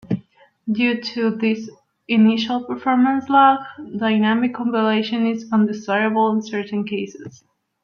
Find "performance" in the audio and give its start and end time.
2.63-3.29